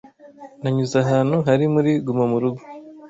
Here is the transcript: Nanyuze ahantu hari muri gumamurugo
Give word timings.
Nanyuze 0.61 0.95
ahantu 1.05 1.37
hari 1.47 1.65
muri 1.73 1.91
gumamurugo 2.05 2.61